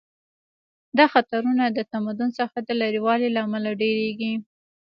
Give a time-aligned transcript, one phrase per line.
[0.97, 4.33] دا خطرونه د تمدن څخه د لرې والي له امله ډیریږي